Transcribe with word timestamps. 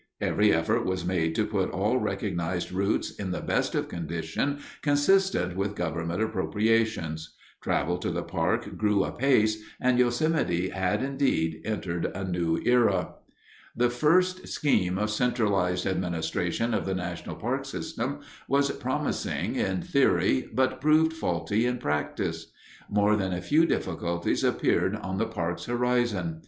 Every 0.19 0.51
effort 0.51 0.83
was 0.83 1.05
made 1.05 1.35
to 1.35 1.45
put 1.45 1.69
all 1.69 1.99
recognized 1.99 2.71
routes 2.71 3.11
in 3.11 3.29
the 3.29 3.39
best 3.39 3.75
of 3.75 3.87
condition 3.87 4.57
consistent 4.81 5.55
with 5.55 5.75
government 5.75 6.23
appropriations. 6.23 7.35
Travel 7.61 7.99
to 7.99 8.09
the 8.09 8.23
park 8.23 8.75
grew 8.79 9.03
apace, 9.03 9.61
and 9.79 9.99
Yosemite 9.99 10.69
had, 10.69 11.03
indeed, 11.03 11.61
entered 11.63 12.09
a 12.15 12.23
new 12.23 12.57
era. 12.65 13.13
The 13.75 13.91
first 13.91 14.47
scheme 14.47 14.97
of 14.97 15.11
centralized 15.11 15.85
administration 15.85 16.73
of 16.73 16.87
the 16.87 16.95
national 16.95 17.35
park 17.35 17.65
system 17.65 18.21
was 18.47 18.71
promising 18.71 19.55
in 19.55 19.83
theory 19.83 20.49
but 20.51 20.81
proved 20.81 21.13
faulty 21.13 21.67
in 21.67 21.77
practice. 21.77 22.51
More 22.89 23.15
than 23.15 23.33
a 23.33 23.39
few 23.39 23.67
difficulties 23.67 24.43
appeared 24.43 24.95
on 24.95 25.19
the 25.19 25.27
parks 25.27 25.65
horizon. 25.65 26.39